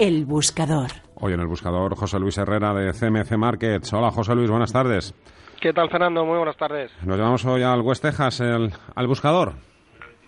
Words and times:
El 0.00 0.24
buscador. 0.24 0.92
Hoy 1.16 1.34
en 1.34 1.40
el 1.40 1.46
buscador 1.46 1.94
José 1.94 2.18
Luis 2.18 2.38
Herrera 2.38 2.72
de 2.72 2.90
CMC 2.94 3.36
Markets. 3.36 3.92
Hola 3.92 4.10
José 4.10 4.34
Luis, 4.34 4.48
buenas 4.48 4.72
tardes. 4.72 5.14
¿Qué 5.60 5.74
tal 5.74 5.90
Fernando? 5.90 6.24
Muy 6.24 6.38
buenas 6.38 6.56
tardes. 6.56 6.90
Nos 7.04 7.18
llevamos 7.18 7.44
hoy 7.44 7.62
al 7.62 7.82
West 7.82 8.00
Texas, 8.00 8.40
al 8.40 9.06
buscador. 9.06 9.52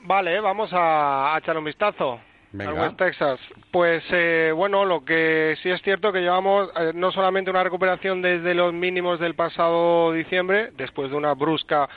Vale, 0.05 0.39
vamos 0.41 0.69
a, 0.75 1.35
echar 1.39 1.57
un 1.57 1.65
vistazo. 1.65 2.21
Al 2.59 2.75
West 2.75 2.99
Texas. 2.99 3.41
Pues 3.71 4.05
eh, 4.11 4.53
bueno, 4.55 4.85
lo 4.85 5.07
que 5.07 5.57
sí 5.63 5.71
es 5.71 5.81
cierto 5.81 6.13
que 6.13 6.21
llevamos 6.21 6.69
eh, 6.79 6.93
no 6.95 7.11
solamente 7.11 7.51
una 7.51 7.65
recuperación 7.65 8.21
desde 8.21 8.53
los 8.53 8.75
mínimos 8.75 9.21
del 9.21 9.35
pasado 9.35 10.13
diciembre, 10.13 10.73
después 10.77 11.11
de 11.11 11.17
una 11.17 11.33
brusca 11.33 11.89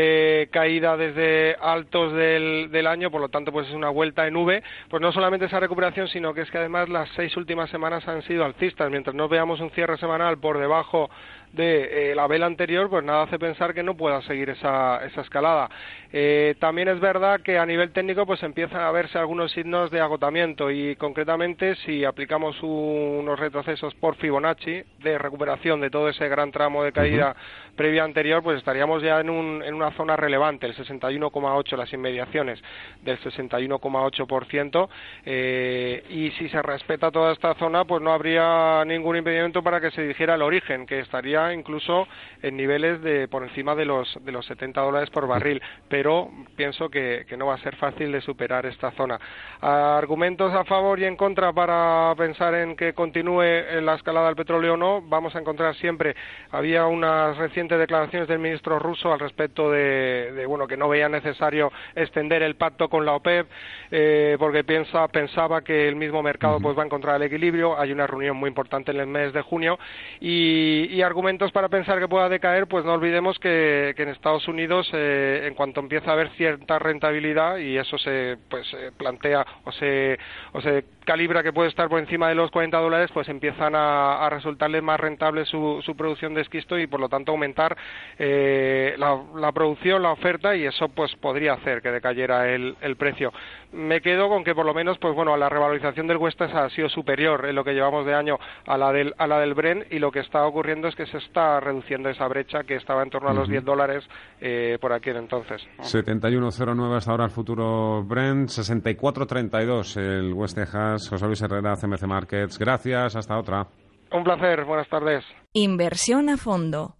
eh, 0.00 0.46
caída 0.52 0.96
desde 0.96 1.56
altos 1.60 2.12
del, 2.12 2.70
del, 2.70 2.86
año, 2.86 3.10
por 3.10 3.20
lo 3.20 3.30
tanto, 3.30 3.50
pues 3.50 3.66
es 3.66 3.74
una 3.74 3.88
vuelta 3.88 4.28
en 4.28 4.36
V. 4.36 4.62
Pues 4.88 5.02
no 5.02 5.10
solamente 5.10 5.46
esa 5.46 5.58
recuperación, 5.58 6.06
sino 6.06 6.32
que 6.32 6.42
es 6.42 6.50
que 6.52 6.58
además 6.58 6.88
las 6.88 7.08
seis 7.16 7.36
últimas 7.36 7.68
semanas 7.68 8.06
han 8.06 8.22
sido 8.22 8.44
alcistas. 8.44 8.88
Mientras 8.92 9.16
no 9.16 9.28
veamos 9.28 9.58
un 9.58 9.70
cierre 9.70 9.98
semanal 9.98 10.38
por 10.38 10.58
debajo 10.58 11.10
de 11.52 12.10
eh, 12.10 12.14
la 12.14 12.26
vela 12.26 12.46
anterior, 12.46 12.88
pues 12.88 13.04
nada 13.04 13.22
hace 13.22 13.38
pensar 13.38 13.74
que 13.74 13.82
no 13.82 13.96
pueda 13.96 14.22
seguir 14.22 14.50
esa, 14.50 15.04
esa 15.04 15.20
escalada. 15.20 15.68
Eh, 16.12 16.54
también 16.58 16.88
es 16.88 17.00
verdad 17.00 17.40
que 17.40 17.58
a 17.58 17.66
nivel 17.66 17.92
técnico 17.92 18.24
pues 18.24 18.42
empiezan 18.42 18.80
a 18.80 18.90
verse 18.90 19.18
algunos 19.18 19.52
signos 19.52 19.90
de 19.90 20.00
agotamiento 20.00 20.70
y 20.70 20.96
concretamente 20.96 21.74
si 21.76 22.04
aplicamos 22.04 22.56
unos 22.62 23.38
retrocesos 23.38 23.94
por 23.94 24.16
Fibonacci 24.16 24.82
de 25.00 25.18
recuperación 25.18 25.80
de 25.80 25.90
todo 25.90 26.08
ese 26.08 26.28
gran 26.28 26.50
tramo 26.50 26.82
de 26.82 26.92
caída 26.92 27.36
previa 27.76 28.04
anterior, 28.04 28.42
pues 28.42 28.58
estaríamos 28.58 29.02
ya 29.02 29.20
en, 29.20 29.30
un, 29.30 29.62
en 29.62 29.72
una 29.72 29.92
zona 29.92 30.16
relevante, 30.16 30.66
el 30.66 30.74
61,8, 30.74 31.76
las 31.76 31.92
inmediaciones 31.92 32.60
del 33.02 33.18
61,8%, 33.20 34.88
eh, 35.24 36.04
y 36.10 36.30
si 36.32 36.48
se 36.48 36.60
respeta 36.60 37.10
toda 37.10 37.32
esta 37.32 37.54
zona, 37.54 37.84
pues 37.84 38.02
no 38.02 38.12
habría 38.12 38.84
ningún 38.84 39.16
impedimento 39.16 39.62
para 39.62 39.80
que 39.80 39.92
se 39.92 40.02
dijera 40.02 40.34
el 40.34 40.42
origen, 40.42 40.86
que 40.86 40.98
estaría 40.98 41.37
incluso 41.52 42.06
en 42.42 42.56
niveles 42.56 43.02
de 43.02 43.28
por 43.28 43.42
encima 43.42 43.74
de 43.74 43.84
los, 43.84 44.18
de 44.24 44.32
los 44.32 44.46
70 44.46 44.80
dólares 44.80 45.10
por 45.10 45.26
barril, 45.26 45.62
pero 45.88 46.30
pienso 46.56 46.88
que, 46.88 47.24
que 47.28 47.36
no 47.36 47.46
va 47.46 47.54
a 47.54 47.58
ser 47.58 47.76
fácil 47.76 48.12
de 48.12 48.20
superar 48.20 48.66
esta 48.66 48.90
zona. 48.92 49.18
Argumentos 49.60 50.54
a 50.54 50.64
favor 50.64 50.98
y 51.00 51.04
en 51.04 51.16
contra 51.16 51.52
para 51.52 52.14
pensar 52.16 52.54
en 52.54 52.76
que 52.76 52.92
continúe 52.92 53.42
la 53.80 53.94
escalada 53.94 54.26
del 54.26 54.36
petróleo 54.36 54.74
o 54.74 54.76
no, 54.76 55.02
vamos 55.02 55.34
a 55.34 55.40
encontrar 55.40 55.74
siempre, 55.76 56.14
había 56.50 56.86
unas 56.86 57.36
recientes 57.36 57.78
declaraciones 57.78 58.28
del 58.28 58.38
ministro 58.38 58.78
ruso 58.78 59.12
al 59.12 59.20
respecto 59.20 59.70
de, 59.70 60.44
bueno 60.46 60.66
que 60.66 60.76
no 60.76 60.88
veía 60.88 61.08
necesario 61.08 61.72
extender 61.94 62.42
el 62.42 62.56
pacto 62.56 62.88
con 62.88 63.04
la 63.04 63.14
OPEP 63.14 63.46
eh, 63.90 64.36
porque 64.38 64.64
piensa 64.64 65.08
pensaba 65.08 65.62
que 65.62 65.88
el 65.88 65.96
mismo 65.96 66.22
mercado 66.22 66.60
pues 66.60 66.76
va 66.76 66.82
a 66.82 66.86
encontrar 66.86 67.16
el 67.16 67.22
equilibrio. 67.22 67.78
Hay 67.78 67.92
una 67.92 68.06
reunión 68.06 68.36
muy 68.36 68.48
importante 68.48 68.90
en 68.90 69.00
el 69.00 69.06
mes 69.06 69.32
de 69.32 69.42
junio 69.42 69.78
y, 70.20 71.00
argumentos 71.02 71.27
para 71.52 71.68
pensar 71.68 71.98
que 71.98 72.08
pueda 72.08 72.28
decaer 72.28 72.66
pues 72.66 72.84
no 72.84 72.94
olvidemos 72.94 73.38
que, 73.38 73.94
en 73.96 74.08
Estados 74.08 74.48
Unidos 74.48 74.88
eh, 74.92 75.44
en 75.46 75.54
cuanto 75.54 75.80
empieza 75.80 76.10
a 76.10 76.14
haber 76.14 76.30
cierta 76.30 76.78
rentabilidad 76.78 77.58
y 77.58 77.76
eso 77.76 77.98
se 77.98 78.38
pues 78.48 78.66
plantea 78.96 79.44
o 79.64 79.72
se 79.72 80.18
o 80.52 80.60
se 80.60 80.84
calibra 81.08 81.42
que 81.42 81.54
puede 81.54 81.70
estar 81.70 81.88
por 81.88 82.00
encima 82.00 82.28
de 82.28 82.34
los 82.34 82.50
40 82.50 82.76
dólares, 82.76 83.10
pues 83.14 83.30
empiezan 83.30 83.72
a, 83.74 84.28
resultarle 84.28 84.82
más 84.82 85.00
rentable 85.00 85.46
su, 85.46 85.80
su, 85.82 85.96
producción 85.96 86.34
de 86.34 86.42
esquisto 86.42 86.78
y 86.78 86.86
por 86.86 87.00
lo 87.00 87.08
tanto 87.08 87.32
aumentar 87.32 87.74
eh, 88.18 88.94
la, 88.98 89.50
producción, 89.52 90.02
la 90.02 90.12
oferta 90.12 90.54
y 90.54 90.66
eso 90.66 90.90
pues 90.90 91.16
podría 91.16 91.54
hacer 91.54 91.80
que 91.80 91.90
decayera 91.90 92.50
el, 92.50 92.76
el, 92.82 92.96
precio. 92.96 93.32
Me 93.72 94.02
quedo 94.02 94.28
con 94.28 94.44
que 94.44 94.54
por 94.54 94.66
lo 94.66 94.74
menos 94.74 94.98
pues 94.98 95.14
bueno, 95.14 95.34
la 95.38 95.48
revalorización 95.48 96.06
del 96.06 96.18
West 96.18 96.42
ha 96.42 96.68
sido 96.68 96.90
superior 96.90 97.46
en 97.46 97.54
lo 97.54 97.64
que 97.64 97.72
llevamos 97.72 98.04
de 98.04 98.14
año 98.14 98.36
a 98.66 98.76
la 98.76 98.92
del, 98.92 99.14
a 99.16 99.26
la 99.26 99.40
del 99.40 99.54
Bren 99.54 99.86
y 99.90 100.00
lo 100.00 100.12
que 100.12 100.20
está 100.20 100.44
ocurriendo 100.44 100.88
es 100.88 100.94
que 100.94 101.06
se 101.06 101.16
está 101.16 101.58
reduciendo 101.58 102.10
esa 102.10 102.28
brecha 102.28 102.64
que 102.64 102.74
estaba 102.74 103.02
en 103.02 103.08
torno 103.08 103.30
a 103.30 103.32
los 103.32 103.48
10 103.48 103.64
dólares 103.64 104.06
eh, 104.42 104.76
por 104.78 104.92
aquí 104.92 105.08
entonces. 105.08 105.66
71.09 105.78 106.96
hasta 106.96 107.12
ahora 107.12 107.24
el 107.24 107.30
futuro 107.30 108.04
Brent, 108.04 108.50
64.32 108.50 109.96
el 109.96 110.34
West 110.34 110.56
Texas 110.56 110.97
José 111.06 111.26
Luis 111.26 111.42
Herrera, 111.42 111.76
CMC 111.76 112.06
Markets. 112.06 112.58
Gracias, 112.58 113.14
hasta 113.14 113.38
otra. 113.38 113.66
Un 114.10 114.24
placer, 114.24 114.64
buenas 114.64 114.88
tardes. 114.88 115.22
Inversión 115.52 116.30
a 116.30 116.38
fondo. 116.38 116.96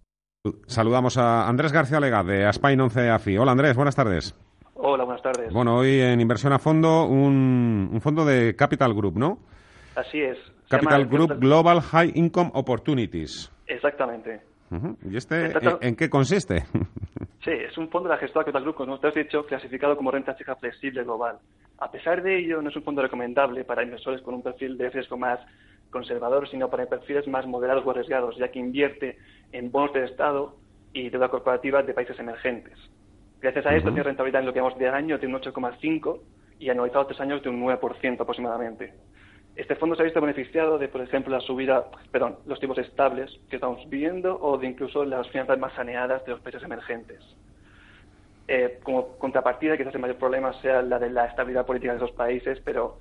Saludamos 0.67 1.17
a 1.17 1.47
Andrés 1.47 1.73
García 1.73 1.99
Lega 1.99 2.23
de 2.23 2.45
Aspine 2.45 2.83
11 2.83 3.09
AFI. 3.09 3.37
Hola 3.37 3.51
Andrés, 3.51 3.75
buenas 3.75 3.95
tardes. 3.95 4.35
Hola, 4.75 5.03
buenas 5.03 5.21
tardes. 5.21 5.51
Bueno, 5.51 5.75
hoy 5.75 5.99
en 5.99 6.21
Inversión 6.21 6.53
a 6.53 6.59
Fondo, 6.59 7.05
un, 7.05 7.99
fondo 8.01 8.23
de 8.23 8.55
Capital 8.55 8.93
Group, 8.93 9.17
¿no? 9.17 9.39
Así 9.95 10.21
es. 10.21 10.37
Capital 10.69 11.07
Group 11.07 11.39
Global 11.39 11.81
High 11.81 12.13
Income 12.15 12.51
Opportunities. 12.53 13.51
Exactamente. 13.67 14.41
¿Y 15.03 15.17
este 15.17 15.51
en, 15.81 15.95
qué 15.95 16.09
consiste? 16.09 16.63
Sí, 17.43 17.51
es 17.51 17.77
un 17.77 17.89
fondo 17.89 18.09
de 18.09 18.15
la 18.15 18.21
gestora 18.21 18.45
Capital 18.45 18.63
Group, 18.63 18.75
como 18.75 18.93
usted 18.93 19.09
ha 19.09 19.11
dicho, 19.11 19.45
clasificado 19.45 19.95
como 19.97 20.11
renta 20.11 20.35
fija 20.35 20.55
flexible 20.55 21.03
global. 21.03 21.39
A 21.77 21.91
pesar 21.91 22.21
de 22.21 22.37
ello, 22.37 22.61
no 22.61 22.69
es 22.69 22.75
un 22.75 22.83
fondo 22.83 23.01
recomendable 23.01 23.63
para 23.63 23.83
inversores 23.83 24.21
con 24.21 24.33
un 24.33 24.43
perfil 24.43 24.77
de 24.77 24.89
riesgo 24.89 25.17
más 25.17 25.39
conservador, 25.89 26.47
sino 26.49 26.69
para 26.69 26.85
perfiles 26.85 27.27
más 27.27 27.47
moderados 27.47 27.85
o 27.85 27.91
arriesgados, 27.91 28.37
ya 28.37 28.49
que 28.49 28.59
invierte 28.59 29.17
en 29.51 29.71
bonos 29.71 29.93
de 29.93 30.05
Estado 30.05 30.55
y 30.93 31.09
deuda 31.09 31.29
corporativa 31.29 31.81
de 31.83 31.93
países 31.93 32.19
emergentes. 32.19 32.77
Gracias 33.41 33.65
a 33.65 33.75
esto 33.75 33.89
tiene 33.89 34.03
rentabilidad 34.03 34.41
en 34.41 34.47
lo 34.47 34.53
que 34.53 34.59
vamos 34.59 34.77
de 34.77 34.89
año 34.89 35.17
de 35.17 35.27
un 35.27 35.33
8,5 35.33 36.19
y 36.59 36.69
anualizado 36.69 37.07
tres 37.07 37.21
años 37.21 37.41
de 37.41 37.49
un 37.49 37.61
9% 37.61 38.19
aproximadamente. 38.19 38.93
Este 39.59 39.75
fondo 39.75 39.93
se 39.93 40.03
ha 40.03 40.05
visto 40.05 40.21
beneficiado 40.21 40.77
de, 40.77 40.87
por 40.87 41.01
ejemplo, 41.01 41.35
la 41.35 41.41
subida, 41.41 41.83
perdón, 42.13 42.37
los 42.45 42.61
tipos 42.61 42.77
estables 42.77 43.29
que 43.49 43.57
estamos 43.57 43.89
viendo 43.89 44.39
o 44.39 44.57
de 44.57 44.67
incluso 44.67 45.03
las 45.03 45.27
finanzas 45.31 45.59
más 45.59 45.73
saneadas 45.73 46.23
de 46.23 46.31
los 46.31 46.39
países 46.39 46.63
emergentes. 46.63 47.19
Eh, 48.47 48.79
como 48.83 49.17
contrapartida, 49.17 49.75
quizás 49.75 49.93
el 49.93 49.99
mayor 49.99 50.15
problema 50.15 50.53
sea 50.61 50.81
la 50.81 50.97
de 50.97 51.09
la 51.09 51.25
estabilidad 51.25 51.65
política 51.65 51.91
de 51.91 51.97
esos 51.97 52.11
países, 52.11 52.61
pero, 52.63 52.99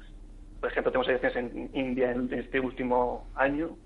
por 0.59 0.69
ejemplo, 0.69 0.91
tenemos 0.91 1.07
elecciones 1.07 1.37
en 1.37 1.71
India 1.75 2.11
en 2.11 2.29
este 2.35 2.59
último 2.59 3.29
año, 3.37 3.77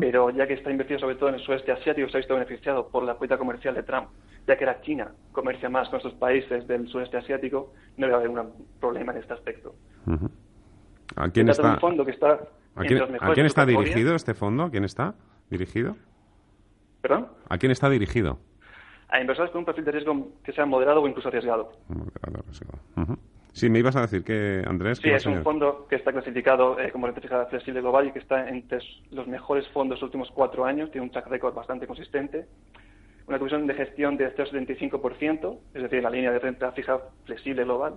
pero 0.00 0.30
ya 0.30 0.46
que 0.46 0.54
está 0.54 0.70
invertido 0.70 0.98
sobre 0.98 1.16
todo 1.16 1.28
en 1.28 1.34
el 1.34 1.42
sudeste 1.42 1.70
asiático, 1.70 2.08
se 2.08 2.16
ha 2.16 2.20
visto 2.20 2.32
beneficiado 2.32 2.88
por 2.88 3.02
la 3.02 3.18
política 3.18 3.36
comercial 3.36 3.74
de 3.74 3.82
Trump, 3.82 4.08
ya 4.48 4.56
que 4.56 4.64
era 4.64 4.80
China 4.80 5.12
comercia 5.32 5.68
más 5.68 5.90
con 5.90 5.98
estos 5.98 6.14
países 6.14 6.66
del 6.66 6.88
sudeste 6.88 7.18
asiático, 7.18 7.74
no 7.98 8.06
debe 8.06 8.16
haber 8.16 8.30
un 8.30 8.52
problema 8.80 9.12
en 9.12 9.18
este 9.18 9.34
aspecto. 9.34 9.74
¿A 11.16 11.30
quién 11.30 11.48
está, 11.48 11.72
¿A 11.72 12.82
quién, 13.34 13.46
está 13.46 13.64
dirigido 13.64 14.14
este 14.14 14.34
fondo? 14.34 14.64
¿A 14.64 14.70
quién 14.70 14.84
está 14.84 15.14
dirigido? 15.50 15.96
¿Perdón? 17.00 17.28
¿A 17.48 17.56
quién 17.56 17.72
está 17.72 17.88
dirigido? 17.88 18.38
A 19.08 19.20
inversores 19.20 19.50
con 19.50 19.60
un 19.60 19.64
perfil 19.64 19.84
de 19.86 19.92
riesgo 19.92 20.28
que 20.44 20.52
sea 20.52 20.66
moderado 20.66 21.00
o 21.00 21.08
incluso 21.08 21.28
arriesgado. 21.28 21.72
Sí, 23.52 23.70
me 23.70 23.78
ibas 23.78 23.96
a 23.96 24.02
decir 24.02 24.22
que, 24.22 24.62
Andrés... 24.66 24.98
Sí, 24.98 25.08
es 25.08 25.24
un 25.24 25.42
fondo 25.42 25.86
que 25.88 25.96
está 25.96 26.12
clasificado 26.12 26.78
eh, 26.78 26.92
como 26.92 27.06
renta 27.06 27.22
fija 27.22 27.46
flexible 27.46 27.80
global 27.80 28.08
y 28.08 28.12
que 28.12 28.18
está 28.18 28.50
entre 28.50 28.80
los 29.10 29.26
mejores 29.26 29.66
fondos 29.68 29.96
de 29.96 30.00
los 30.00 30.08
últimos 30.08 30.30
cuatro 30.32 30.66
años, 30.66 30.90
tiene 30.90 31.06
un 31.06 31.10
track 31.10 31.28
record 31.28 31.54
bastante 31.54 31.86
consistente, 31.86 32.46
una 33.26 33.38
comisión 33.38 33.66
de 33.66 33.72
gestión 33.72 34.18
de 34.18 34.36
0,75%, 34.36 35.58
es 35.72 35.82
decir, 35.82 36.02
la 36.02 36.10
línea 36.10 36.32
de 36.32 36.38
renta 36.38 36.70
fija 36.72 37.00
flexible 37.24 37.64
global, 37.64 37.94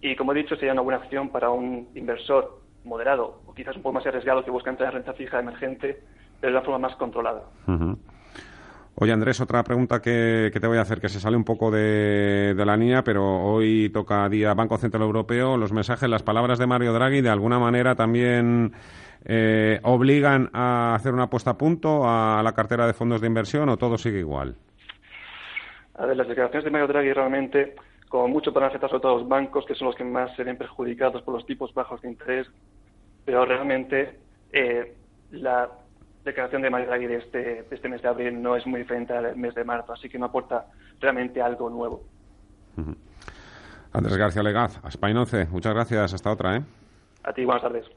y 0.00 0.16
como 0.16 0.32
he 0.32 0.36
dicho, 0.36 0.56
sería 0.56 0.72
una 0.72 0.82
buena 0.82 0.98
opción 0.98 1.28
para 1.28 1.50
un 1.50 1.88
inversor 1.94 2.60
moderado 2.84 3.42
o 3.46 3.54
quizás 3.54 3.76
un 3.76 3.82
poco 3.82 3.94
más 3.94 4.06
arriesgado 4.06 4.44
que 4.44 4.50
busca 4.50 4.70
entrar 4.70 4.88
en 4.90 4.96
renta 4.96 5.12
fija 5.12 5.38
emergente, 5.38 6.00
pero 6.40 6.52
de 6.52 6.58
una 6.58 6.64
forma 6.64 6.88
más 6.88 6.96
controlada. 6.96 7.42
Oye, 8.94 9.12
Andrés, 9.12 9.40
otra 9.40 9.62
pregunta 9.62 10.00
que, 10.00 10.50
te 10.52 10.66
voy 10.66 10.78
a 10.78 10.82
hacer, 10.82 11.00
que 11.00 11.08
se 11.08 11.20
sale 11.20 11.36
un 11.36 11.44
poco 11.44 11.70
de, 11.70 12.54
la 12.56 12.76
línea, 12.76 13.02
pero 13.02 13.24
hoy 13.24 13.90
toca 13.90 14.28
día 14.28 14.54
Banco 14.54 14.76
Central 14.78 15.02
Europeo. 15.02 15.56
Los 15.56 15.72
mensajes, 15.72 16.08
las 16.08 16.22
palabras 16.22 16.58
de 16.58 16.66
Mario 16.66 16.92
Draghi, 16.92 17.20
de 17.20 17.30
alguna 17.30 17.58
manera 17.58 17.94
también 17.94 18.72
eh, 19.24 19.80
obligan 19.82 20.50
a 20.52 20.94
hacer 20.94 21.12
una 21.14 21.28
puesta 21.28 21.52
a 21.52 21.58
punto 21.58 22.02
a 22.04 22.42
la 22.42 22.52
cartera 22.52 22.86
de 22.86 22.94
fondos 22.94 23.20
de 23.20 23.26
inversión 23.26 23.68
o 23.68 23.76
todo 23.76 23.96
sigue 23.96 24.18
igual. 24.18 24.56
A 25.94 26.06
ver, 26.06 26.16
las 26.16 26.28
declaraciones 26.28 26.64
de 26.64 26.70
Mario 26.70 26.88
Draghi 26.88 27.12
realmente 27.12 27.76
como 28.10 28.26
mucho 28.26 28.52
para 28.52 28.66
afectar 28.66 28.90
sobre 28.90 29.02
todo 29.02 29.14
a 29.14 29.18
los 29.20 29.28
bancos, 29.28 29.64
que 29.64 29.76
son 29.76 29.86
los 29.86 29.94
que 29.94 30.02
más 30.02 30.34
se 30.34 30.42
ven 30.42 30.58
perjudicados 30.58 31.22
por 31.22 31.32
los 31.32 31.46
tipos 31.46 31.72
bajos 31.72 32.02
de 32.02 32.08
interés, 32.08 32.48
pero 33.24 33.46
realmente 33.46 34.18
eh, 34.52 34.96
la 35.30 35.70
declaración 36.24 36.62
de 36.62 36.70
Mario 36.70 36.88
Draghi 36.88 37.06
de 37.06 37.16
este, 37.18 37.64
este 37.70 37.88
mes 37.88 38.02
de 38.02 38.08
abril 38.08 38.42
no 38.42 38.56
es 38.56 38.66
muy 38.66 38.80
diferente 38.80 39.12
al 39.12 39.36
mes 39.36 39.54
de 39.54 39.64
marzo, 39.64 39.92
así 39.92 40.08
que 40.08 40.18
no 40.18 40.26
aporta 40.26 40.66
realmente 40.98 41.40
algo 41.40 41.70
nuevo. 41.70 42.02
Andrés 43.92 44.16
García 44.16 44.42
Legaz, 44.42 44.80
a 44.84 44.88
Spain 44.88 45.16
11, 45.16 45.46
muchas 45.46 45.72
gracias, 45.72 46.12
hasta 46.12 46.32
otra. 46.32 46.56
¿eh? 46.56 46.62
A 47.22 47.32
ti, 47.32 47.44
buenas 47.44 47.62
tardes. 47.62 47.90